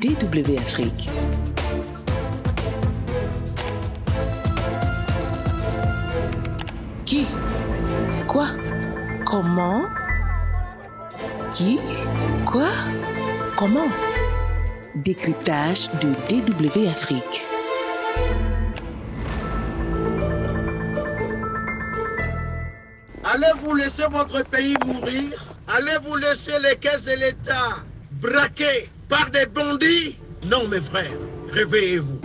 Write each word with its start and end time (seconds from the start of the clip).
DW 0.00 0.58
Afrique. 0.58 1.08
Qui? 7.06 7.26
Quoi? 8.26 8.48
Comment? 9.24 9.84
Qui? 11.50 11.78
Quoi? 12.44 12.68
Comment? 13.56 13.88
Décryptage 14.96 15.88
de 16.02 16.08
DW 16.28 16.88
Afrique. 16.88 17.44
Allez-vous 23.24 23.74
laisser 23.74 24.04
votre 24.10 24.42
pays 24.44 24.76
mourir? 24.84 25.42
Allez-vous 25.68 26.16
laisser 26.16 26.58
les 26.62 26.76
caisses 26.76 27.04
de 27.04 27.12
l'État 27.12 27.82
braquées 28.10 28.90
par 29.08 29.30
des 29.30 29.46
bandits? 29.46 30.16
Non, 30.44 30.68
mes 30.68 30.80
frères, 30.80 31.18
réveillez-vous. 31.52 32.20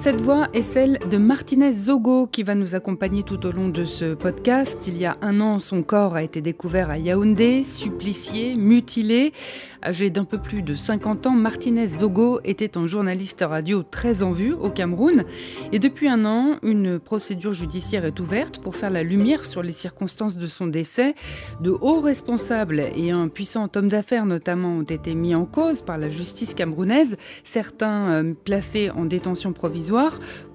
Cette 0.00 0.22
voix 0.22 0.48
est 0.54 0.62
celle 0.62 0.98
de 1.10 1.18
Martinez 1.18 1.72
Zogo 1.72 2.26
qui 2.26 2.42
va 2.42 2.54
nous 2.54 2.74
accompagner 2.74 3.22
tout 3.22 3.44
au 3.44 3.52
long 3.52 3.68
de 3.68 3.84
ce 3.84 4.14
podcast. 4.14 4.86
Il 4.86 4.96
y 4.96 5.04
a 5.04 5.18
un 5.20 5.42
an, 5.42 5.58
son 5.58 5.82
corps 5.82 6.14
a 6.14 6.22
été 6.22 6.40
découvert 6.40 6.88
à 6.88 6.96
Yaoundé, 6.96 7.62
supplicié, 7.62 8.54
mutilé. 8.54 9.34
Âgé 9.82 10.10
d'un 10.10 10.24
peu 10.24 10.38
plus 10.38 10.62
de 10.62 10.74
50 10.74 11.26
ans, 11.26 11.32
Martinez 11.32 11.86
Zogo 11.86 12.40
était 12.44 12.76
un 12.76 12.86
journaliste 12.86 13.44
radio 13.46 13.82
très 13.82 14.22
en 14.22 14.30
vue 14.30 14.52
au 14.52 14.70
Cameroun. 14.70 15.24
Et 15.72 15.78
depuis 15.78 16.08
un 16.08 16.24
an, 16.24 16.56
une 16.62 16.98
procédure 16.98 17.52
judiciaire 17.52 18.04
est 18.06 18.20
ouverte 18.20 18.58
pour 18.60 18.76
faire 18.76 18.90
la 18.90 19.02
lumière 19.02 19.44
sur 19.44 19.62
les 19.62 19.72
circonstances 19.72 20.36
de 20.36 20.46
son 20.46 20.66
décès. 20.66 21.14
De 21.60 21.70
hauts 21.70 22.00
responsables 22.00 22.84
et 22.94 23.10
un 23.10 23.28
puissant 23.28 23.68
homme 23.74 23.88
d'affaires 23.88 24.26
notamment 24.26 24.70
ont 24.70 24.82
été 24.82 25.14
mis 25.14 25.34
en 25.34 25.44
cause 25.44 25.82
par 25.82 25.98
la 25.98 26.08
justice 26.08 26.54
camerounaise, 26.54 27.16
certains 27.44 28.10
euh, 28.10 28.34
placés 28.44 28.90
en 28.90 29.04
détention 29.04 29.52
provisoire 29.52 29.89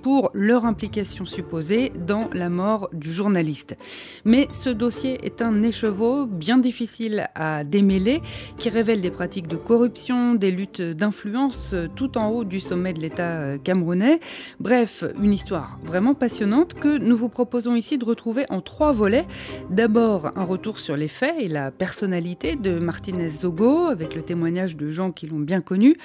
pour 0.02 0.30
leur 0.33 0.66
implication 0.66 1.25
supposée 1.25 1.91
dans 2.08 2.30
la 2.31 2.50
mort 2.50 2.89
du 2.94 3.11
journaliste. 3.11 3.75
Mais 4.23 4.47
ce 4.52 4.69
dossier 4.69 5.17
est 5.25 5.42
un 5.42 5.64
écheveau 5.64 6.27
bien 6.27 6.58
difficile 6.58 7.27
à 7.33 7.64
démêler 7.64 8.22
qui 8.58 8.69
révèle 8.69 9.02
des 9.02 9.09
pratiques 9.09 9.47
de 9.47 9.55
corruption, 9.55 10.36
des 10.36 10.52
luttes 10.52 10.81
d'influence 10.81 11.73
tout 11.95 12.17
en 12.17 12.30
haut 12.30 12.44
du 12.44 12.59
sommet 12.59 12.94
de 12.94 13.00
l'État 13.00 13.42
euh, 13.42 13.58
camerounais. 13.58 14.19
Bref, 14.59 15.03
une 15.22 15.33
histoire 15.33 15.80
vraiment 15.83 16.14
passionnante 16.14 16.75
que 16.75 16.97
nous 16.97 17.16
vous 17.16 17.30
proposons 17.30 17.75
ici 17.75 17.97
de 17.97 18.05
retrouver 18.05 18.45
en 18.49 18.61
trois 18.61 18.92
volets. 18.92 19.25
D'abord, 19.70 20.31
un 20.36 20.44
retour 20.44 20.80
sur 20.80 20.95
les 20.95 21.08
faits 21.08 21.36
et 21.39 21.47
la 21.47 21.72
personnalité 21.72 22.55
de 22.55 22.77
Martinez 22.77 23.30
Zogo 23.30 23.88
avec 23.88 24.16
le 24.16 24.22
témoignage 24.22 24.75
de 24.77 24.89
gens 24.89 25.11
qui 25.11 25.27
l'ont 25.27 25.39
bien 25.39 25.61
connu. 25.61 25.97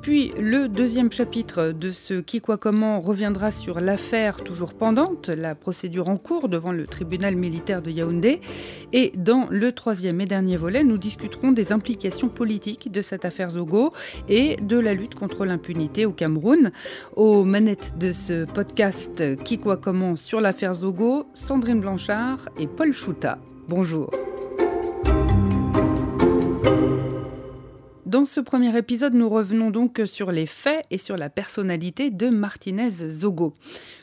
Puis 0.00 0.32
le 0.38 0.68
deuxième 0.68 1.10
chapitre 1.10 1.72
de 1.72 1.92
ce 1.92 2.14
qui 2.14 2.40
reviendra 3.00 3.50
sur 3.50 3.80
l'affaire 3.80 4.42
toujours 4.42 4.74
pendante, 4.74 5.28
la 5.28 5.54
procédure 5.54 6.08
en 6.08 6.16
cours 6.16 6.48
devant 6.48 6.72
le 6.72 6.86
tribunal 6.86 7.36
militaire 7.36 7.82
de 7.82 7.90
Yaoundé. 7.90 8.40
Et 8.92 9.12
dans 9.16 9.46
le 9.50 9.72
troisième 9.72 10.20
et 10.20 10.26
dernier 10.26 10.56
volet, 10.56 10.84
nous 10.84 10.98
discuterons 10.98 11.52
des 11.52 11.72
implications 11.72 12.28
politiques 12.28 12.90
de 12.90 13.02
cette 13.02 13.24
affaire 13.24 13.50
Zogo 13.50 13.92
et 14.28 14.56
de 14.56 14.78
la 14.78 14.94
lutte 14.94 15.14
contre 15.14 15.44
l'impunité 15.44 16.06
au 16.06 16.12
Cameroun. 16.12 16.72
Aux 17.16 17.44
manettes 17.44 17.98
de 17.98 18.12
ce 18.12 18.44
podcast 18.44 19.22
Qui 19.44 19.58
quoi 19.58 19.76
comment 19.76 20.16
sur 20.16 20.40
l'affaire 20.40 20.74
Zogo, 20.74 21.24
Sandrine 21.34 21.80
Blanchard 21.80 22.48
et 22.58 22.66
Paul 22.66 22.92
Chouta. 22.92 23.38
Bonjour. 23.68 24.10
Dans 28.08 28.24
ce 28.24 28.40
premier 28.40 28.74
épisode, 28.74 29.12
nous 29.12 29.28
revenons 29.28 29.70
donc 29.70 30.00
sur 30.06 30.32
les 30.32 30.46
faits 30.46 30.82
et 30.90 30.96
sur 30.96 31.18
la 31.18 31.28
personnalité 31.28 32.10
de 32.10 32.30
Martinez 32.30 32.88
Zogo. 32.88 33.52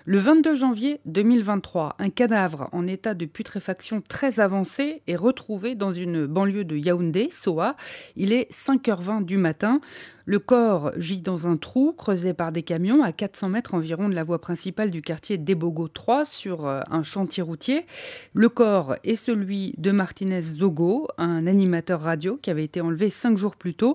Le 0.06 0.20
22 0.20 0.54
janvier 0.54 1.00
2023, 1.06 1.96
un 1.98 2.12
cadavre 2.12 2.70
en 2.72 2.86
état 2.86 3.16
de 3.16 3.26
putréfaction 3.26 4.04
très 4.08 4.40
avancé 4.40 5.02
est 5.08 5.16
retrouvé 5.16 5.74
dans 5.74 5.92
une 5.92 6.28
banlieue 6.28 6.66
de 6.66 6.78
Yaoundé, 6.78 7.30
Soa. 7.32 7.76
Il 8.16 8.32
est 8.32 8.48
5h20 8.54 9.26
du 9.26 9.38
matin. 9.38 9.80
Le 10.28 10.40
corps 10.40 10.92
gît 10.98 11.22
dans 11.22 11.46
un 11.46 11.56
trou 11.56 11.92
creusé 11.92 12.34
par 12.34 12.52
des 12.52 12.64
camions 12.64 13.04
à 13.04 13.12
400 13.12 13.50
mètres 13.50 13.76
environ 13.76 14.10
de 14.10 14.16
la 14.16 14.24
voie 14.24 14.42
principale 14.42 14.90
du 14.90 15.04
quartier 15.04 15.38
Debogo 15.38 15.88
3 15.88 16.26
sur 16.26 16.66
euh, 16.66 16.82
un 16.90 17.04
chantier 17.04 17.44
routier. 17.44 17.86
Le 18.34 18.50
corps 18.50 18.96
est 19.04 19.16
celui 19.16 19.76
de 19.78 19.92
Martinez 19.92 20.42
Zogo, 20.42 21.08
un 21.20 21.46
animateur 21.46 22.02
radio 22.02 22.38
qui 22.38 22.50
avait 22.50 22.64
été 22.64 22.82
enlevé 22.82 23.12
cinq 23.12 23.38
jours 23.38 23.56
plus 23.56 23.76
tôt. 23.76 23.95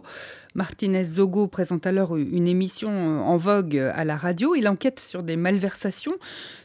Martinez 0.54 1.04
Zogo 1.04 1.46
présente 1.46 1.86
alors 1.86 2.16
une 2.16 2.48
émission 2.48 2.90
euh, 2.90 3.18
en 3.20 3.36
vogue 3.36 3.76
à 3.76 4.04
la 4.04 4.16
radio. 4.16 4.56
Il 4.56 4.66
enquête 4.66 4.98
sur 4.98 5.22
des 5.22 5.36
malversations 5.36 6.14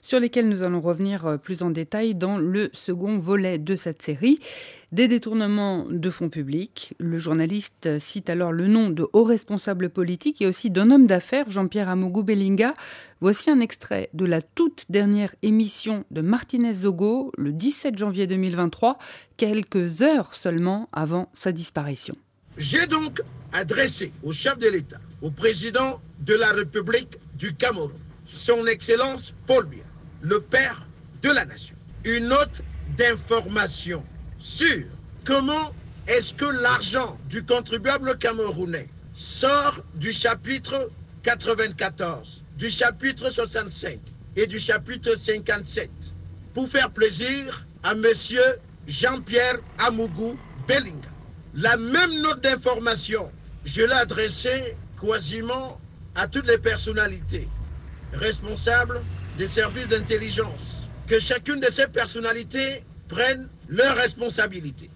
sur 0.02 0.20
lesquelles 0.20 0.50
nous 0.50 0.64
allons 0.64 0.82
revenir 0.82 1.26
euh, 1.28 1.38
plus 1.38 1.62
en 1.62 1.70
détail 1.70 2.16
dans 2.16 2.38
le 2.38 2.70
second 2.74 3.20
volet 3.20 3.60
de 3.60 3.76
cette 3.76 4.02
série 4.02 4.40
des 4.92 5.08
détournements 5.08 5.86
de 5.90 6.10
fonds 6.10 6.30
publics. 6.30 6.94
Le 7.00 7.20
journaliste 7.20 8.00
cite 8.00 8.30
alors 8.30 8.54
le 8.54 8.68
nom 8.68 8.90
de 8.90 9.08
hauts 9.14 9.24
responsables 9.24 9.90
politiques 9.90 10.42
et 10.42 10.48
aussi 10.48 10.70
d'un 10.72 10.90
homme 10.90 11.06
d'affaires, 11.06 11.50
Jean-Pierre 11.50 11.90
Amougou 11.90 12.24
Bellinga. 12.24 12.74
Voici 13.20 13.52
un 13.52 13.60
extrait 13.60 14.10
de 14.14 14.26
la 14.26 14.42
toute 14.42 14.86
dernière 14.90 15.36
émission 15.42 16.06
de 16.12 16.22
Martinez 16.22 16.74
Zogo, 16.74 17.32
le 17.38 17.52
17 17.52 17.98
janvier 17.98 18.26
2023, 18.26 18.98
quelques 19.38 20.02
heures 20.02 20.34
seulement 20.34 20.90
avant 20.94 21.30
sa 21.34 21.52
disparition. 21.52 22.16
J'ai 22.58 22.88
donc 22.88 23.22
adressé 23.52 24.14
au 24.24 24.32
chef 24.32 24.58
de 24.58 24.68
l'État, 24.68 25.00
au 25.22 25.30
président 25.30 26.00
de 26.22 26.36
la 26.36 26.52
République 26.52 27.18
du 27.38 27.54
Cameroun, 27.54 27.92
son 28.26 28.66
Excellence 28.68 29.34
Paul 29.46 29.66
Biya, 29.66 29.84
le 30.22 30.40
père 30.40 30.88
de 31.22 31.30
la 31.32 31.46
nation, 31.46 31.76
une 32.06 32.28
note 32.30 32.62
d'information 32.98 34.04
sur 34.40 34.86
comment 35.26 35.74
est-ce 36.08 36.34
que 36.34 36.46
l'argent 36.46 37.18
du 37.30 37.44
contribuable 37.44 38.18
camerounais 38.18 38.88
sort 39.16 39.80
du 39.96 40.14
chapitre 40.14 40.90
94, 41.24 42.44
du 42.58 42.70
chapitre 42.70 43.30
65 43.30 44.00
et 44.38 44.48
du 44.48 44.60
chapitre 44.60 45.16
57 45.16 45.90
pour 46.54 46.70
faire 46.70 46.92
plaisir 46.92 47.66
à 47.84 47.96
monsieur 47.96 48.44
Jean-Pierre 48.88 49.58
Amougou 49.78 50.40
Bellinga. 50.68 51.15
La 51.58 51.78
même 51.78 52.22
note 52.22 52.42
d'information, 52.42 53.32
je 53.64 53.84
l'ai 53.84 53.94
adressée 53.94 54.76
quasiment 55.00 55.80
à 56.14 56.28
toutes 56.28 56.48
les 56.48 56.58
personnalités 56.58 57.48
responsables 58.12 59.02
des 59.38 59.48
services 59.48 59.88
d'intelligence. 59.88 60.82
Que 61.08 61.18
chacune 61.18 61.62
de 61.62 61.70
ces 61.72 61.88
personnalités 61.88 62.84
prennent 63.08 63.48
leurs 63.70 63.96
responsabilités. 63.96 64.90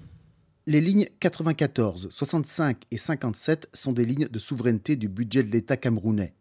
Les 0.65 0.81
lignes 0.81 1.07
94, 1.21 2.09
65 2.11 2.81
et 2.91 2.97
57 2.97 3.69
sont 3.73 3.93
des 3.93 4.05
lignes 4.05 4.27
de 4.27 4.39
souveraineté 4.39 4.97
du 4.97 5.07
budget 5.07 5.43
de 5.43 5.51
l'État 5.51 5.77
camerounais. 5.77 6.33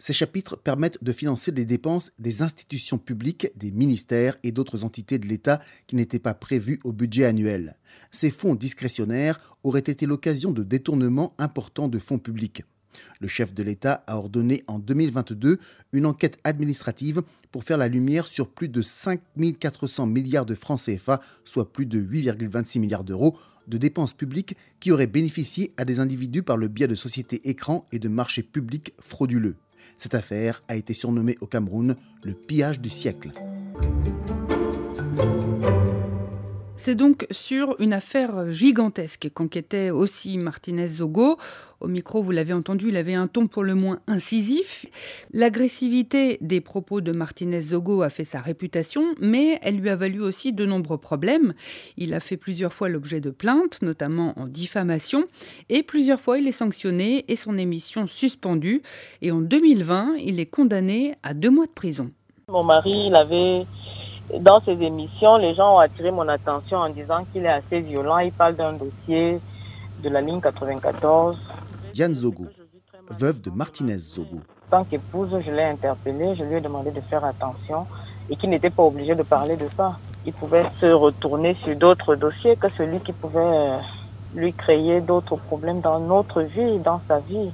Ces 0.00 0.12
chapitres 0.12 0.56
permettent 0.56 1.02
de 1.02 1.12
financer 1.12 1.50
des 1.50 1.64
dépenses 1.64 2.12
des 2.20 2.42
institutions 2.42 2.98
publiques, 2.98 3.50
des 3.56 3.72
ministères 3.72 4.36
et 4.44 4.52
d'autres 4.52 4.84
entités 4.84 5.18
de 5.18 5.26
l'État 5.26 5.60
qui 5.88 5.96
n'étaient 5.96 6.20
pas 6.20 6.34
prévues 6.34 6.78
au 6.84 6.92
budget 6.92 7.24
annuel. 7.24 7.76
Ces 8.12 8.30
fonds 8.30 8.54
discrétionnaires 8.54 9.40
auraient 9.64 9.80
été 9.80 10.06
l'occasion 10.06 10.52
de 10.52 10.62
détournements 10.62 11.34
importants 11.38 11.88
de 11.88 11.98
fonds 11.98 12.20
publics. 12.20 12.62
Le 13.20 13.26
chef 13.26 13.52
de 13.52 13.62
l'État 13.64 14.04
a 14.06 14.16
ordonné 14.16 14.62
en 14.68 14.78
2022 14.78 15.58
une 15.92 16.06
enquête 16.06 16.38
administrative 16.44 17.22
pour 17.50 17.64
faire 17.64 17.76
la 17.76 17.88
lumière 17.88 18.28
sur 18.28 18.48
plus 18.48 18.68
de 18.68 18.82
5 18.82 19.20
400 19.58 20.06
milliards 20.06 20.46
de 20.46 20.54
francs 20.54 20.80
CFA, 20.80 21.20
soit 21.44 21.72
plus 21.72 21.86
de 21.86 22.00
8,26 22.00 22.78
milliards 22.78 23.04
d'euros, 23.04 23.36
de 23.66 23.78
dépenses 23.78 24.12
publiques 24.12 24.56
qui 24.78 24.92
auraient 24.92 25.08
bénéficié 25.08 25.72
à 25.76 25.84
des 25.84 25.98
individus 25.98 26.44
par 26.44 26.56
le 26.56 26.68
biais 26.68 26.86
de 26.86 26.94
sociétés 26.94 27.40
écrans 27.48 27.84
et 27.90 27.98
de 27.98 28.08
marchés 28.08 28.44
publics 28.44 28.94
frauduleux. 29.00 29.56
Cette 29.96 30.14
affaire 30.14 30.62
a 30.68 30.76
été 30.76 30.94
surnommée 30.94 31.36
au 31.40 31.46
Cameroun 31.46 31.96
le 32.22 32.34
pillage 32.34 32.80
du 32.80 32.90
siècle. 32.90 33.30
C'est 36.80 36.94
donc 36.94 37.26
sur 37.32 37.74
une 37.80 37.92
affaire 37.92 38.48
gigantesque 38.48 39.30
qu'enquêtait 39.34 39.90
aussi 39.90 40.38
Martinez 40.38 40.86
Zogo. 40.86 41.36
Au 41.80 41.88
micro, 41.88 42.22
vous 42.22 42.30
l'avez 42.30 42.52
entendu, 42.52 42.90
il 42.90 42.96
avait 42.96 43.14
un 43.14 43.26
ton 43.26 43.48
pour 43.48 43.64
le 43.64 43.74
moins 43.74 43.98
incisif. 44.06 44.86
L'agressivité 45.32 46.38
des 46.40 46.60
propos 46.60 47.00
de 47.00 47.10
Martinez 47.10 47.60
Zogo 47.60 48.02
a 48.02 48.10
fait 48.10 48.22
sa 48.22 48.40
réputation, 48.40 49.04
mais 49.20 49.58
elle 49.62 49.78
lui 49.78 49.90
a 49.90 49.96
valu 49.96 50.22
aussi 50.22 50.52
de 50.52 50.64
nombreux 50.64 50.98
problèmes. 50.98 51.52
Il 51.96 52.14
a 52.14 52.20
fait 52.20 52.36
plusieurs 52.36 52.72
fois 52.72 52.88
l'objet 52.88 53.20
de 53.20 53.30
plaintes, 53.30 53.82
notamment 53.82 54.38
en 54.38 54.46
diffamation, 54.46 55.24
et 55.68 55.82
plusieurs 55.82 56.20
fois 56.20 56.38
il 56.38 56.46
est 56.46 56.52
sanctionné 56.52 57.24
et 57.26 57.34
son 57.36 57.58
émission 57.58 58.06
suspendue. 58.06 58.82
Et 59.20 59.32
en 59.32 59.40
2020, 59.40 60.14
il 60.20 60.38
est 60.38 60.46
condamné 60.46 61.16
à 61.24 61.34
deux 61.34 61.50
mois 61.50 61.66
de 61.66 61.72
prison. 61.72 62.12
Mon 62.48 62.62
mari, 62.62 63.08
il 63.08 63.14
avait 63.16 63.66
Dans 64.36 64.60
ces 64.60 64.82
émissions, 64.82 65.38
les 65.38 65.54
gens 65.54 65.76
ont 65.76 65.78
attiré 65.78 66.10
mon 66.10 66.28
attention 66.28 66.78
en 66.78 66.90
disant 66.90 67.24
qu'il 67.32 67.46
est 67.46 67.48
assez 67.48 67.80
violent. 67.80 68.18
Il 68.18 68.32
parle 68.32 68.56
d'un 68.56 68.74
dossier 68.74 69.40
de 70.02 70.08
la 70.10 70.20
ligne 70.20 70.40
94. 70.40 71.38
Diane 71.94 72.14
Zogo, 72.14 72.44
veuve 73.08 73.40
de 73.40 73.50
Martinez 73.50 73.98
Zogo. 73.98 74.36
En 74.66 74.70
tant 74.70 74.84
qu'épouse, 74.84 75.30
je 75.44 75.50
l'ai 75.50 75.64
interpellé, 75.64 76.34
je 76.36 76.44
lui 76.44 76.56
ai 76.56 76.60
demandé 76.60 76.90
de 76.90 77.00
faire 77.00 77.24
attention 77.24 77.86
et 78.28 78.36
qu'il 78.36 78.50
n'était 78.50 78.68
pas 78.68 78.82
obligé 78.82 79.14
de 79.14 79.22
parler 79.22 79.56
de 79.56 79.66
ça. 79.74 79.96
Il 80.26 80.34
pouvait 80.34 80.66
se 80.78 80.86
retourner 80.86 81.56
sur 81.64 81.74
d'autres 81.76 82.14
dossiers 82.14 82.56
que 82.56 82.68
celui 82.76 83.00
qui 83.00 83.12
pouvait 83.12 83.38
euh, 83.40 83.78
lui 84.34 84.52
créer 84.52 85.00
d'autres 85.00 85.36
problèmes 85.36 85.80
dans 85.80 86.00
notre 86.00 86.42
vie, 86.42 86.78
dans 86.80 87.00
sa 87.08 87.20
vie. 87.20 87.50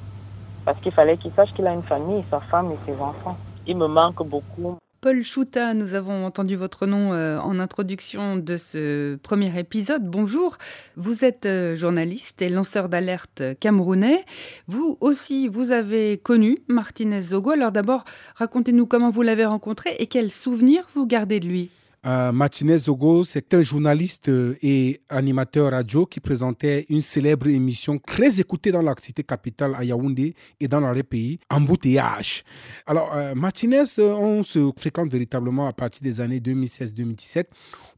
Parce 0.65 0.81
qu'il 0.81 0.91
fallait 0.91 1.19
qu'il 1.19 1.31
sache 1.35 1.53
qu'il 1.55 1.69
a 1.69 1.73
une 1.73 1.85
famille, 1.85 2.25
sa 2.31 2.41
femme 2.41 2.73
et 2.73 2.79
ses 2.85 3.00
enfants. 3.00 3.37
Il 3.69 3.77
me 3.77 3.87
manque 3.87 4.27
beaucoup. 4.27 4.77
Paul 5.05 5.23
Chouta, 5.23 5.75
nous 5.75 5.93
avons 5.93 6.25
entendu 6.25 6.56
votre 6.56 6.87
nom 6.87 7.12
euh, 7.12 7.39
en 7.39 7.61
introduction 7.61 8.37
de 8.37 8.56
ce 8.56 9.17
premier 9.17 9.53
épisode. 9.59 10.03
Bonjour, 10.09 10.56
vous 10.97 11.27
êtes 11.27 11.45
euh, 11.45 11.77
journaliste 11.77 12.41
et 12.41 12.49
lanceur 12.49 12.89
d'alerte 12.89 13.43
camerounais. 13.61 14.25
Vous 14.67 14.97
aussi, 15.03 15.47
vous 15.47 15.73
avez 15.73 16.17
connu 16.17 16.56
Martinez 16.69 17.21
Zogo. 17.21 17.51
Alors 17.51 17.71
d'abord, 17.71 18.05
racontez-nous 18.37 18.87
comment 18.87 19.11
vous 19.11 19.21
l'avez 19.21 19.45
rencontré 19.45 19.95
et 19.99 20.06
quels 20.06 20.33
souvenirs 20.33 20.89
vous 20.95 21.05
gardez 21.05 21.39
de 21.39 21.49
lui. 21.49 21.71
Euh, 22.06 22.33
Martinez 22.33 22.77
Zogo, 22.79 23.25
c'est 23.25 23.55
un 23.55 23.62
journaliste 23.62 24.29
euh, 24.29 24.56
et 24.62 25.01
animateur 25.09 25.71
radio 25.73 26.05
qui 26.05 26.21
présentait 26.21 26.85
une 26.91 27.01
célèbre 27.01 27.49
émission 27.49 27.99
très 27.99 28.41
écoutée 28.41 28.71
dans 28.71 28.83
la 28.83 28.95
cité 28.99 29.23
capitale 29.23 29.75
à 29.75 29.85
Yaoundé 29.85 30.35
et 30.61 30.69
dans 30.69 30.81
le 30.81 31.03
pays, 31.03 31.39
Embouteillage. 31.49 32.45
Alors, 32.87 33.11
euh, 33.15 33.35
Martinez, 33.35 33.85
on 33.99 34.43
se 34.43 34.71
fréquente 34.77 35.11
véritablement 35.11 35.67
à 35.67 35.73
partir 35.73 36.03
des 36.03 36.21
années 36.21 36.41
2016-2017 36.41 37.45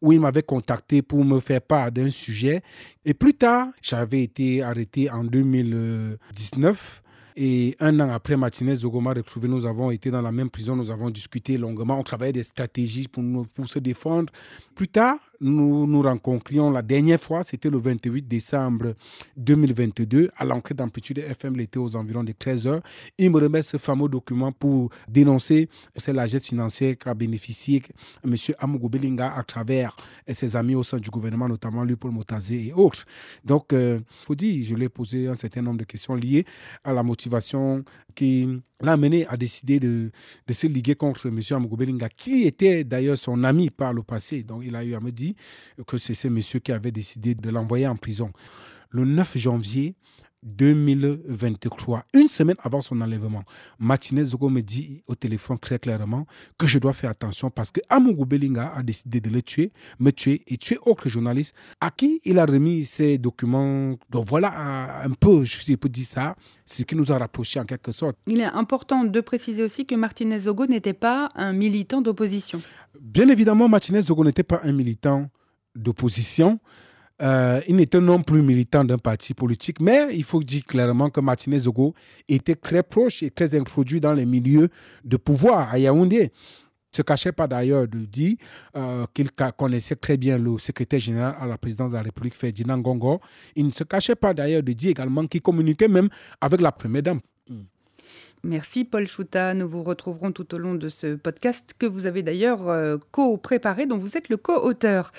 où 0.00 0.12
il 0.12 0.20
m'avait 0.20 0.44
contacté 0.44 1.02
pour 1.02 1.24
me 1.24 1.40
faire 1.40 1.60
part 1.60 1.90
d'un 1.90 2.10
sujet. 2.10 2.62
Et 3.04 3.12
plus 3.12 3.34
tard, 3.34 3.68
j'avais 3.82 4.22
été 4.22 4.62
arrêté 4.62 5.10
en 5.10 5.24
2019 5.24 7.02
et 7.36 7.76
un 7.80 8.00
an 8.00 8.10
après, 8.10 8.36
Martinez 8.36 8.76
Zogoma 8.76 9.12
retrouvé, 9.12 9.46
nous 9.46 9.66
avons 9.66 9.90
été 9.90 10.10
dans 10.10 10.22
la 10.22 10.32
même 10.32 10.48
prison, 10.48 10.74
nous 10.74 10.90
avons 10.90 11.10
discuté 11.10 11.58
longuement, 11.58 11.98
on 11.98 12.02
travaillait 12.02 12.32
des 12.32 12.42
stratégies 12.42 13.08
pour, 13.08 13.22
pour 13.54 13.68
se 13.68 13.78
défendre. 13.78 14.32
Plus 14.74 14.88
tard, 14.88 15.18
nous 15.40 15.86
nous 15.86 16.02
rencontrions 16.02 16.70
la 16.70 16.82
dernière 16.82 17.20
fois, 17.20 17.44
c'était 17.44 17.70
le 17.70 17.78
28 17.78 18.26
décembre 18.26 18.94
2022, 19.36 20.30
à 20.36 20.44
l'entrée 20.44 20.74
d'Amplitude 20.74 21.18
FM, 21.18 21.56
l'été 21.56 21.78
aux 21.78 21.96
environs 21.96 22.24
de 22.24 22.32
13 22.32 22.66
heures. 22.66 22.82
Il 23.18 23.30
me 23.30 23.38
remet 23.40 23.62
ce 23.62 23.76
fameux 23.76 24.08
document 24.08 24.52
pour 24.52 24.90
dénoncer 25.08 25.68
c'est 25.96 26.12
la 26.12 26.26
geste 26.26 26.46
financière 26.46 26.96
qu'a 26.98 27.14
bénéficié 27.14 27.82
M. 28.24 28.34
Amougou 28.58 28.88
Belinga 28.88 29.34
à 29.36 29.42
travers 29.42 29.96
ses 30.32 30.56
amis 30.56 30.74
au 30.74 30.82
sein 30.82 30.98
du 30.98 31.10
gouvernement, 31.10 31.48
notamment 31.48 31.84
lui 31.84 31.96
Paul 31.96 32.12
Motazé 32.12 32.66
et 32.68 32.72
autres. 32.72 33.04
Donc, 33.44 33.66
il 33.72 33.76
euh, 33.76 34.00
faut 34.08 34.34
dire, 34.34 34.64
je 34.64 34.74
lui 34.74 34.84
ai 34.84 34.88
posé 34.88 35.28
un 35.28 35.34
certain 35.34 35.62
nombre 35.62 35.78
de 35.78 35.84
questions 35.84 36.14
liées 36.14 36.44
à 36.84 36.92
la 36.92 37.02
motivation 37.02 37.84
qui 38.16 38.48
l'a 38.80 38.92
amené 38.92 39.26
à 39.28 39.36
décider 39.36 39.78
de, 39.78 40.10
se 40.50 40.66
liguer 40.66 40.96
contre 40.96 41.28
M. 41.28 41.38
Amougou 41.50 41.76
Belinga, 41.76 42.08
qui 42.08 42.44
était 42.44 42.82
d'ailleurs 42.82 43.18
son 43.18 43.44
ami 43.44 43.70
par 43.70 43.92
le 43.92 44.02
passé. 44.02 44.42
Donc, 44.42 44.62
il 44.64 44.74
a 44.74 44.82
eu 44.82 44.94
à 44.94 45.00
me 45.00 45.12
dire 45.12 45.34
que 45.86 45.98
c'est 45.98 46.14
ce 46.14 46.26
monsieur 46.26 46.58
qui 46.58 46.72
avait 46.72 46.90
décidé 46.90 47.36
de 47.36 47.50
l'envoyer 47.50 47.86
en 47.86 47.96
prison. 47.96 48.32
Le 48.90 49.04
9 49.04 49.38
janvier 49.38 49.94
2023, 50.42 52.04
une 52.14 52.28
semaine 52.28 52.56
avant 52.62 52.80
son 52.80 53.00
enlèvement, 53.00 53.42
Martinez 53.78 54.24
Zogo 54.24 54.48
me 54.48 54.60
dit 54.60 55.02
au 55.06 55.14
téléphone 55.14 55.58
très 55.58 55.78
clairement 55.78 56.26
que 56.58 56.66
je 56.66 56.78
dois 56.78 56.92
faire 56.92 57.10
attention 57.10 57.50
parce 57.50 57.70
que 57.70 57.80
Amougou 57.88 58.24
Belinga 58.26 58.72
a 58.76 58.82
décidé 58.82 59.20
de 59.20 59.30
le 59.30 59.42
tuer, 59.42 59.72
me 59.98 60.10
tuer 60.10 60.42
et 60.46 60.56
tuer 60.56 60.78
autre 60.84 61.08
journaliste 61.08 61.54
à 61.80 61.90
qui 61.90 62.20
il 62.24 62.38
a 62.38 62.46
remis 62.46 62.84
ces 62.84 63.18
documents. 63.18 63.96
Donc 64.10 64.26
voilà 64.26 65.02
un 65.02 65.10
peu, 65.10 65.44
je 65.44 65.74
peux 65.74 65.88
dire 65.88 66.06
ça, 66.06 66.36
ce 66.64 66.82
qui 66.82 66.94
nous 66.94 67.10
a 67.10 67.18
rapprochés 67.18 67.60
en 67.60 67.64
quelque 67.64 67.92
sorte. 67.92 68.16
Il 68.26 68.40
est 68.40 68.44
important 68.44 69.04
de 69.04 69.20
préciser 69.20 69.62
aussi 69.62 69.86
que 69.86 69.94
Martinez 69.94 70.40
Zogo 70.40 70.66
n'était 70.66 70.92
pas 70.92 71.30
un 71.34 71.52
militant 71.52 72.00
d'opposition. 72.00 72.60
Bien 73.00 73.28
évidemment, 73.28 73.68
Martinez 73.68 74.02
Zogo 74.02 74.24
n'était 74.24 74.42
pas 74.42 74.60
un 74.62 74.72
militant 74.72 75.28
d'opposition. 75.74 76.60
Euh, 77.22 77.60
il 77.66 77.76
n'était 77.76 78.00
non 78.00 78.22
plus 78.22 78.42
militant 78.42 78.84
d'un 78.84 78.98
parti 78.98 79.32
politique, 79.32 79.80
mais 79.80 80.14
il 80.14 80.24
faut 80.24 80.42
dire 80.42 80.64
clairement 80.64 81.08
que 81.08 81.20
Martinez 81.20 81.60
Zogo 81.60 81.94
était 82.28 82.56
très 82.56 82.82
proche 82.82 83.22
et 83.22 83.30
très 83.30 83.58
introduit 83.58 84.00
dans 84.00 84.12
les 84.12 84.26
milieux 84.26 84.68
de 85.04 85.16
pouvoir 85.16 85.70
à 85.70 85.78
Yaoundé. 85.78 86.30
Il 86.92 86.96
se 86.96 87.02
cachait 87.02 87.32
pas 87.32 87.46
d'ailleurs 87.46 87.88
de 87.88 87.98
dire 88.00 88.36
euh, 88.76 89.04
qu'il 89.12 89.30
connaissait 89.30 89.96
très 89.96 90.16
bien 90.16 90.38
le 90.38 90.56
secrétaire 90.58 91.00
général 91.00 91.36
à 91.38 91.46
la 91.46 91.58
présidence 91.58 91.90
de 91.92 91.96
la 91.96 92.02
République, 92.02 92.34
Ferdinand 92.34 92.78
Gongo. 92.78 93.20
Il 93.54 93.66
ne 93.66 93.70
se 93.70 93.84
cachait 93.84 94.14
pas 94.14 94.32
d'ailleurs 94.32 94.62
de 94.62 94.72
dire 94.72 94.90
également 94.90 95.26
qu'il 95.26 95.42
communiquait 95.42 95.88
même 95.88 96.08
avec 96.40 96.60
la 96.60 96.72
première 96.72 97.02
dame. 97.02 97.20
Merci 98.44 98.84
Paul 98.84 99.06
Chouta. 99.06 99.54
Nous 99.54 99.66
vous 99.66 99.82
retrouverons 99.82 100.30
tout 100.30 100.54
au 100.54 100.58
long 100.58 100.74
de 100.74 100.88
ce 100.88 101.14
podcast 101.16 101.74
que 101.78 101.86
vous 101.86 102.06
avez 102.06 102.22
d'ailleurs 102.22 102.68
euh, 102.68 102.96
co-préparé, 103.10 103.86
dont 103.86 103.98
vous 103.98 104.16
êtes 104.16 104.28
le 104.28 104.36
co-auteur. 104.36 105.10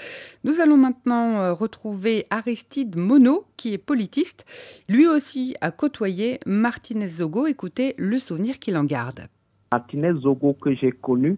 Nous 0.44 0.62
allons 0.62 0.78
maintenant 0.78 1.40
euh, 1.40 1.54
retrouver 1.54 2.26
Aristide 2.30 2.96
Monod, 2.98 3.42
qui 3.58 3.74
est 3.74 3.78
politiste. 3.78 4.46
Lui 4.88 5.08
aussi 5.08 5.56
a 5.62 5.72
côtoyé 5.72 6.40
Martinez 6.46 7.10
Zogo. 7.10 7.48
Écoutez 7.48 7.96
le 7.98 8.18
souvenir 8.18 8.60
qu'il 8.60 8.78
en 8.78 8.86
garde. 8.86 9.28
Martinez 9.72 10.14
Zogo 10.22 10.54
que 10.54 10.74
j'ai 10.74 10.92
connu 10.92 11.38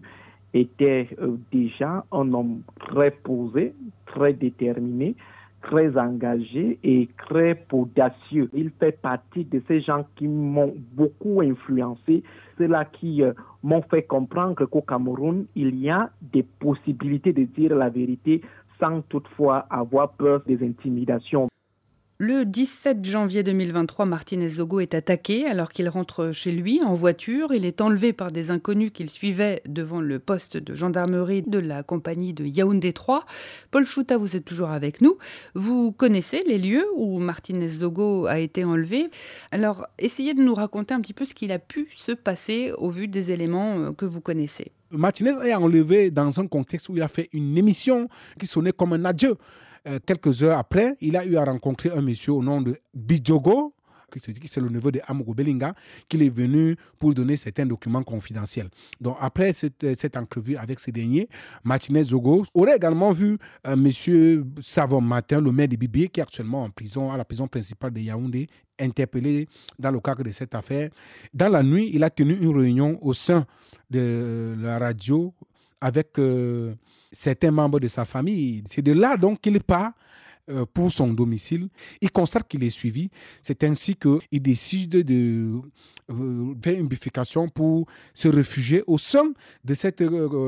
était 0.54 1.08
euh, 1.20 1.36
déjà 1.52 2.04
un 2.12 2.32
homme 2.32 2.62
très 2.78 3.10
posé, 3.10 3.74
très 4.06 4.32
déterminé, 4.32 5.14
très 5.62 5.96
engagé 5.96 6.78
et 6.82 7.08
très 7.18 7.62
audacieux. 7.72 8.48
Il 8.54 8.70
fait 8.78 9.00
partie 9.00 9.44
de 9.44 9.62
ces 9.68 9.80
gens 9.80 10.06
qui 10.16 10.26
m'ont 10.26 10.74
beaucoup 10.92 11.40
influencé, 11.42 12.22
ceux-là 12.58 12.86
qui 12.86 13.22
euh, 13.22 13.32
m'ont 13.62 13.82
fait 13.82 14.02
comprendre 14.02 14.64
qu'au 14.64 14.82
Cameroun, 14.82 15.46
il 15.54 15.78
y 15.78 15.90
a 15.90 16.10
des 16.22 16.42
possibilités 16.42 17.32
de 17.32 17.44
dire 17.44 17.74
la 17.74 17.90
vérité 17.90 18.40
sans 18.78 19.02
toutefois 19.02 19.66
avoir 19.70 20.12
peur 20.12 20.42
des 20.46 20.64
intimidations. 20.66 21.49
Le 22.22 22.44
17 22.44 23.02
janvier 23.02 23.42
2023, 23.42 24.04
Martinez 24.04 24.50
Zogo 24.50 24.80
est 24.80 24.92
attaqué 24.92 25.46
alors 25.46 25.72
qu'il 25.72 25.88
rentre 25.88 26.32
chez 26.32 26.52
lui 26.52 26.82
en 26.84 26.92
voiture. 26.92 27.54
Il 27.54 27.64
est 27.64 27.80
enlevé 27.80 28.12
par 28.12 28.30
des 28.30 28.50
inconnus 28.50 28.90
qu'il 28.92 29.08
suivait 29.08 29.62
devant 29.66 30.02
le 30.02 30.18
poste 30.18 30.58
de 30.58 30.74
gendarmerie 30.74 31.40
de 31.40 31.58
la 31.58 31.82
compagnie 31.82 32.34
de 32.34 32.44
Yaoundé 32.44 32.92
3. 32.92 33.24
Paul 33.70 33.86
Chouta, 33.86 34.18
vous 34.18 34.36
êtes 34.36 34.44
toujours 34.44 34.68
avec 34.68 35.00
nous. 35.00 35.16
Vous 35.54 35.92
connaissez 35.92 36.44
les 36.46 36.58
lieux 36.58 36.84
où 36.94 37.20
Martinez 37.20 37.70
Zogo 37.70 38.26
a 38.26 38.38
été 38.38 38.64
enlevé. 38.64 39.08
Alors, 39.50 39.86
essayez 39.98 40.34
de 40.34 40.42
nous 40.42 40.52
raconter 40.52 40.92
un 40.92 41.00
petit 41.00 41.14
peu 41.14 41.24
ce 41.24 41.32
qu'il 41.32 41.52
a 41.52 41.58
pu 41.58 41.88
se 41.96 42.12
passer 42.12 42.74
au 42.76 42.90
vu 42.90 43.08
des 43.08 43.30
éléments 43.30 43.78
euh, 43.78 43.92
que 43.92 44.04
vous 44.04 44.20
connaissez. 44.20 44.72
Martinez 44.90 45.32
est 45.46 45.54
enlevé 45.54 46.10
dans 46.10 46.38
un 46.38 46.46
contexte 46.46 46.90
où 46.90 46.96
il 46.96 47.02
a 47.02 47.08
fait 47.08 47.30
une 47.32 47.56
émission 47.56 48.10
qui 48.38 48.46
sonnait 48.46 48.72
comme 48.72 48.92
un 48.92 49.06
adieu. 49.06 49.38
Euh, 49.86 49.98
quelques 50.04 50.42
heures 50.42 50.58
après, 50.58 50.96
il 51.00 51.16
a 51.16 51.24
eu 51.24 51.36
à 51.36 51.44
rencontrer 51.44 51.90
un 51.90 52.02
monsieur 52.02 52.32
au 52.32 52.42
nom 52.42 52.60
de 52.60 52.76
Bidjogo, 52.94 53.74
qui 54.10 54.48
c'est 54.48 54.60
le 54.60 54.68
neveu 54.68 54.90
de 54.90 55.00
Amogo 55.06 55.34
Belinga, 55.34 55.74
qui 56.08 56.24
est 56.24 56.28
venu 56.28 56.76
pour 56.98 57.14
donner 57.14 57.36
certains 57.36 57.66
documents 57.66 58.02
confidentiels. 58.02 58.68
Donc, 59.00 59.16
après 59.20 59.52
cette, 59.52 59.84
euh, 59.84 59.94
cette 59.96 60.16
entrevue 60.16 60.56
avec 60.56 60.80
ce 60.80 60.90
dernier, 60.90 61.28
Martinez 61.64 62.02
Zogo 62.04 62.44
aurait 62.54 62.76
également 62.76 63.10
vu 63.12 63.38
M. 63.64 63.72
Euh, 63.72 63.76
monsieur 63.76 64.44
Savon 64.60 65.00
Martin, 65.00 65.40
le 65.40 65.52
maire 65.52 65.68
de 65.68 65.76
Bibier, 65.76 66.08
qui 66.08 66.20
est 66.20 66.22
actuellement 66.22 66.64
en 66.64 66.70
prison, 66.70 67.12
à 67.12 67.16
la 67.16 67.24
prison 67.24 67.46
principale 67.46 67.92
de 67.92 68.00
Yaoundé, 68.00 68.48
interpellé 68.78 69.46
dans 69.78 69.90
le 69.90 70.00
cadre 70.00 70.24
de 70.24 70.30
cette 70.30 70.54
affaire. 70.54 70.90
Dans 71.34 71.48
la 71.48 71.62
nuit, 71.62 71.90
il 71.92 72.02
a 72.02 72.10
tenu 72.10 72.34
une 72.34 72.56
réunion 72.56 72.98
au 73.02 73.12
sein 73.12 73.44
de 73.90 74.54
la 74.58 74.78
radio 74.78 75.34
avec 75.80 76.18
euh, 76.18 76.74
certains 77.10 77.50
membres 77.50 77.80
de 77.80 77.88
sa 77.88 78.04
famille. 78.04 78.62
C'est 78.68 78.82
de 78.82 78.92
là 78.92 79.16
donc 79.16 79.40
qu'il 79.40 79.60
part 79.60 79.92
euh, 80.50 80.64
pour 80.72 80.92
son 80.92 81.12
domicile. 81.12 81.68
Il 82.00 82.10
constate 82.10 82.46
qu'il 82.48 82.62
est 82.62 82.70
suivi. 82.70 83.10
C'est 83.42 83.64
ainsi 83.64 83.96
qu'il 83.96 84.42
décide 84.42 85.02
de 85.04 85.60
euh, 86.10 86.54
faire 86.62 86.78
une 86.78 86.88
bifurcation 86.88 87.48
pour 87.48 87.86
se 88.12 88.28
réfugier 88.28 88.82
au 88.86 88.98
sein 88.98 89.32
de 89.64 89.74
cette 89.74 90.02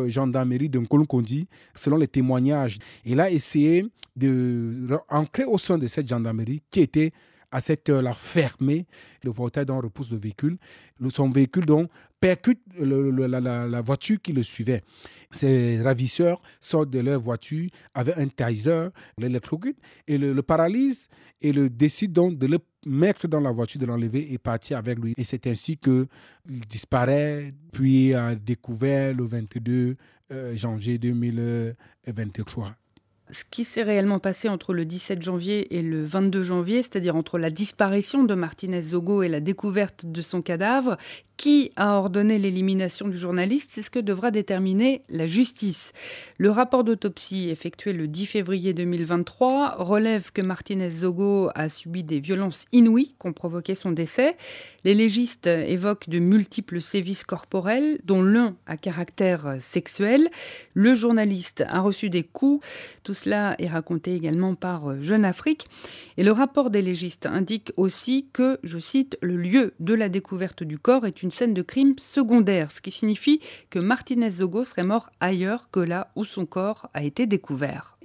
gendarmerie 0.08 0.68
de 0.68 0.78
Nkolonkondi, 0.78 1.46
selon 1.74 1.96
les 1.96 2.08
témoignages. 2.08 2.78
Il 3.04 3.20
a 3.20 3.30
essayé 3.30 3.86
d'entrer 4.16 5.44
au 5.44 5.58
sein 5.58 5.78
de 5.78 5.86
cette 5.86 6.08
gendarmerie 6.08 6.62
qui 6.70 6.80
était 6.80 7.12
à 7.52 7.60
cette 7.60 7.88
heure-là 7.88 8.12
fermé. 8.12 8.86
Le 9.22 9.32
portail 9.32 9.66
dont 9.66 9.80
repousse 9.80 10.10
le 10.10 10.18
véhicule. 10.18 10.58
Son 11.10 11.30
véhicule 11.30 11.66
donc 11.66 11.88
percute 12.18 12.60
la, 12.78 13.80
voiture 13.80 14.18
qui 14.20 14.32
le 14.32 14.42
suivait. 14.42 14.82
Ces 15.30 15.80
ravisseurs 15.82 16.40
sortent 16.60 16.90
de 16.90 17.00
leur 17.00 17.20
voiture 17.20 17.68
avec 17.94 18.16
un 18.16 18.28
taser, 18.28 18.88
l'électrocute 19.18 19.76
et 20.08 20.18
le, 20.18 20.32
le 20.32 20.42
paralyse 20.42 21.08
et 21.40 21.52
le 21.52 21.68
décide 21.68 22.12
donc 22.12 22.38
de 22.38 22.46
le 22.46 22.58
mettre 22.86 23.28
dans 23.28 23.40
la 23.40 23.50
voiture, 23.50 23.80
de 23.80 23.86
l'enlever 23.86 24.32
et 24.32 24.38
partir 24.38 24.78
avec 24.78 24.98
lui. 24.98 25.14
Et 25.16 25.24
c'est 25.24 25.46
ainsi 25.46 25.76
qu'il 25.76 26.06
disparaît, 26.68 27.50
puis 27.72 28.14
a 28.14 28.34
découvert 28.34 29.14
le 29.14 29.24
22 29.24 29.96
janvier 30.54 30.98
2023 30.98 32.74
ce 33.32 33.44
qui 33.50 33.64
s'est 33.64 33.82
réellement 33.82 34.18
passé 34.18 34.48
entre 34.48 34.74
le 34.74 34.84
17 34.84 35.22
janvier 35.22 35.76
et 35.76 35.82
le 35.82 36.04
22 36.04 36.42
janvier, 36.44 36.82
c'est-à-dire 36.82 37.16
entre 37.16 37.38
la 37.38 37.50
disparition 37.50 38.24
de 38.24 38.34
Martinez 38.34 38.82
Zogo 38.82 39.22
et 39.22 39.28
la 39.28 39.40
découverte 39.40 40.04
de 40.06 40.22
son 40.22 40.42
cadavre, 40.42 40.98
qui 41.42 41.72
a 41.74 41.96
ordonné 41.98 42.38
l'élimination 42.38 43.08
du 43.08 43.18
journaliste 43.18 43.72
C'est 43.72 43.82
ce 43.82 43.90
que 43.90 43.98
devra 43.98 44.30
déterminer 44.30 45.02
la 45.08 45.26
justice. 45.26 45.92
Le 46.38 46.50
rapport 46.50 46.84
d'autopsie 46.84 47.48
effectué 47.48 47.92
le 47.92 48.06
10 48.06 48.26
février 48.26 48.74
2023 48.74 49.74
relève 49.78 50.30
que 50.30 50.40
Martinez 50.40 50.90
Zogo 50.90 51.50
a 51.56 51.68
subi 51.68 52.04
des 52.04 52.20
violences 52.20 52.66
inouïes 52.70 53.16
qui 53.20 53.26
ont 53.26 53.32
provoqué 53.32 53.74
son 53.74 53.90
décès. 53.90 54.36
Les 54.84 54.94
légistes 54.94 55.48
évoquent 55.48 56.08
de 56.08 56.20
multiples 56.20 56.80
sévices 56.80 57.24
corporels, 57.24 57.98
dont 58.04 58.22
l'un 58.22 58.54
à 58.68 58.76
caractère 58.76 59.56
sexuel. 59.58 60.28
Le 60.74 60.94
journaliste 60.94 61.64
a 61.66 61.80
reçu 61.80 62.08
des 62.08 62.22
coups. 62.22 62.64
Tout 63.02 63.14
cela 63.14 63.56
est 63.58 63.66
raconté 63.66 64.14
également 64.14 64.54
par 64.54 65.00
Jeune 65.00 65.24
Afrique. 65.24 65.66
Et 66.18 66.22
le 66.22 66.30
rapport 66.30 66.70
des 66.70 66.82
légistes 66.82 67.26
indique 67.26 67.72
aussi 67.76 68.28
que, 68.32 68.60
je 68.62 68.78
cite, 68.78 69.18
le 69.22 69.36
lieu 69.36 69.74
de 69.80 69.94
la 69.94 70.08
découverte 70.08 70.62
du 70.62 70.78
corps 70.78 71.04
est 71.04 71.24
une 71.24 71.31
scène 71.32 71.54
de 71.54 71.62
crime 71.62 71.94
secondaire, 71.98 72.70
ce 72.70 72.80
qui 72.80 72.90
signifie 72.90 73.40
que 73.70 73.78
Martinez 73.78 74.30
Zogo 74.30 74.64
serait 74.64 74.84
mort 74.84 75.10
ailleurs 75.20 75.70
que 75.70 75.80
là 75.80 76.08
où 76.16 76.24
son 76.24 76.46
corps 76.46 76.88
a 76.94 77.02
été 77.02 77.26
découvert. 77.26 77.98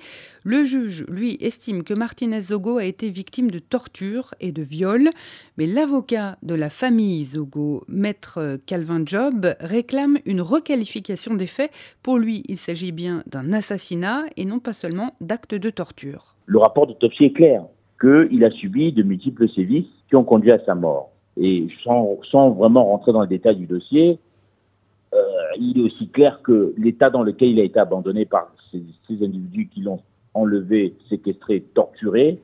Le 0.43 0.63
juge, 0.63 1.05
lui, 1.10 1.38
estime 1.41 1.84
que 1.84 1.93
Martinez 1.93 2.39
Zogo 2.39 2.77
a 2.77 2.86
été 2.86 3.10
victime 3.10 3.51
de 3.51 3.60
torture 3.60 4.34
et 4.39 4.51
de 4.51 4.62
viol, 4.62 5.10
mais 5.57 5.65
l'avocat 5.65 6.38
de 6.41 6.55
la 6.55 6.69
famille 6.69 7.25
Zogo, 7.25 7.84
maître 7.88 8.57
Calvin 8.65 9.03
Job, 9.05 9.48
réclame 9.60 10.19
une 10.25 10.41
requalification 10.41 11.36
des 11.36 11.48
faits. 11.48 11.72
Pour 12.01 12.17
lui, 12.17 12.43
il 12.48 12.57
s'agit 12.57 12.91
bien 12.91 13.24
d'un 13.27 13.51
assassinat 13.51 14.24
et 14.38 14.46
non 14.46 14.60
pas 14.60 14.74
seulement 14.74 15.15
d'actes 15.19 15.55
de 15.55 15.69
torture. 15.69 16.36
Le 16.46 16.60
rapport 16.60 16.88
d'autopsie 16.88 17.25
est 17.25 17.34
clair 17.34 17.63
qu'il 18.00 18.43
a 18.43 18.51
subi 18.51 18.93
de 18.93 19.03
multiples 19.03 19.50
sévices 19.50 19.88
qui 20.07 20.15
ont 20.15 20.24
conduit 20.24 20.51
à 20.51 20.63
sa 20.65 20.75
mort. 20.75 21.12
Et 21.39 21.67
sans, 21.84 22.17
sans 22.32 22.50
vraiment 22.51 22.86
rentrer 22.86 23.12
dans 23.13 23.22
le 23.22 23.27
détail 23.27 23.56
du 23.58 23.65
dossier, 23.65 24.20
euh, 25.13 25.17
il 25.60 25.79
est 25.79 25.84
aussi 25.84 26.10
clair 26.10 26.41
que 26.44 26.74
l'état 26.77 27.10
dans 27.10 27.24
lequel 27.24 27.50
il 27.50 27.60
a 27.60 27.63
été 27.63 27.79
abandonné 27.79 28.25
par 28.25 28.51
ces, 28.72 28.84
individus 29.10 29.67
qui 29.67 29.82
l'ont 29.82 30.01
enlevé, 30.34 30.94
séquestré, 31.10 31.62
torturé, 31.74 32.39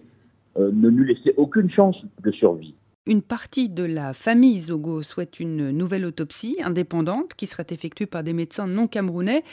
euh, 0.57 0.71
ne 0.73 0.87
lui 0.87 1.13
laissait 1.13 1.33
aucune 1.37 1.69
chance 1.69 1.97
de 2.23 2.31
survie. 2.31 2.73
Une 3.05 3.21
partie 3.21 3.67
de 3.67 3.83
la 3.83 4.13
famille 4.13 4.61
Zogo 4.61 5.01
souhaite 5.01 5.41
une 5.41 5.71
nouvelle 5.71 6.05
autopsie 6.05 6.57
indépendante 6.63 7.33
qui 7.33 7.47
serait 7.47 7.65
effectuée 7.69 8.05
par 8.05 8.23
des 8.23 8.31
médecins 8.31 8.65
non 8.65 8.87
camerounais. 8.87 9.43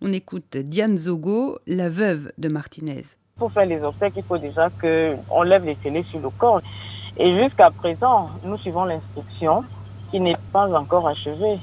On 0.00 0.12
écoute 0.12 0.56
Diane 0.56 0.96
Zogo, 0.96 1.58
la 1.66 1.88
veuve 1.88 2.30
de 2.38 2.48
Martinez. 2.48 3.02
Pour 3.36 3.50
faire 3.50 3.66
les 3.66 3.82
obsèques, 3.82 4.12
il 4.16 4.22
faut 4.22 4.38
déjà 4.38 4.70
qu'on 4.70 5.42
lève 5.42 5.64
les 5.64 5.76
scellés 5.82 6.04
sur 6.04 6.20
le 6.20 6.28
corps. 6.30 6.62
Et 7.16 7.38
jusqu'à 7.38 7.70
présent, 7.70 8.30
nous 8.42 8.56
suivons 8.58 8.84
l'instruction 8.84 9.64
qui 10.10 10.20
n'est 10.20 10.36
pas 10.52 10.68
encore 10.68 11.08
achevée. 11.08 11.60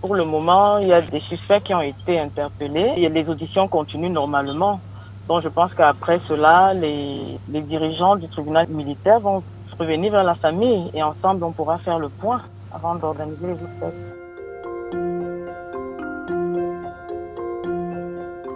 Pour 0.00 0.14
le 0.14 0.24
moment, 0.24 0.78
il 0.78 0.88
y 0.88 0.92
a 0.92 1.00
des 1.02 1.20
suspects 1.20 1.60
qui 1.62 1.74
ont 1.74 1.80
été 1.80 2.18
interpellés 2.18 2.94
et 2.96 3.08
les 3.08 3.28
auditions 3.28 3.68
continuent 3.68 4.12
normalement. 4.12 4.80
Donc 5.28 5.42
je 5.42 5.48
pense 5.48 5.72
qu'après 5.74 6.20
cela, 6.28 6.74
les, 6.74 7.38
les 7.48 7.62
dirigeants 7.62 8.16
du 8.16 8.28
tribunal 8.28 8.68
militaire 8.68 9.20
vont 9.20 9.44
revenir 9.78 10.12
vers 10.12 10.24
la 10.24 10.34
famille 10.36 10.90
et 10.92 11.02
ensemble 11.02 11.44
on 11.44 11.52
pourra 11.52 11.78
faire 11.78 11.98
le 11.98 12.10
point 12.10 12.42
avant 12.70 12.96
d'organiser 12.96 13.46
les 13.46 13.62
obsèques. 13.62 14.21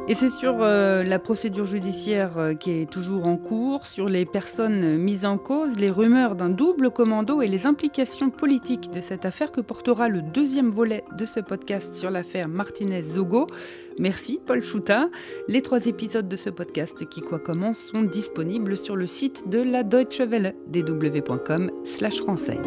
Et 0.09 0.15
c'est 0.15 0.31
sur 0.31 0.63
euh, 0.63 1.03
la 1.03 1.19
procédure 1.19 1.65
judiciaire 1.65 2.39
euh, 2.39 2.55
qui 2.55 2.71
est 2.71 2.89
toujours 2.89 3.27
en 3.27 3.37
cours, 3.37 3.87
sur 3.87 4.09
les 4.09 4.25
personnes 4.25 4.99
mises 4.99 5.25
en 5.25 5.37
cause, 5.37 5.79
les 5.79 5.91
rumeurs 5.91 6.37
d'un 6.37 6.49
double 6.49 6.91
commando 6.91 7.43
et 7.43 7.49
les 7.49 7.67
implications 7.67 8.31
politiques 8.31 8.93
de 8.93 9.01
cette 9.01 9.25
affaire 9.25 9.51
que 9.51 9.61
portera 9.61 10.09
le 10.09 10.23
deuxième 10.23 10.71
volet 10.71 11.03
de 11.19 11.25
ce 11.25 11.41
podcast 11.41 11.97
sur 11.97 12.13
l'affaire 12.13 12.47
Martinez-Zogo. 12.47 13.49
Merci 13.99 14.39
Paul 14.47 14.63
Chouta. 14.63 15.09
Les 15.49 15.61
trois 15.61 15.87
épisodes 15.87 16.29
de 16.29 16.37
ce 16.37 16.51
podcast 16.51 17.09
qui 17.09 17.21
quoi 17.21 17.41
commence 17.41 17.79
sont 17.79 18.03
disponibles 18.03 18.77
sur 18.77 18.95
le 18.95 19.07
site 19.07 19.49
de 19.49 19.59
la 19.59 19.83
Deutsche 19.83 20.21
Welle, 20.21 20.55
dw.com 20.69 21.73
slash 21.83 22.21
français. 22.21 22.61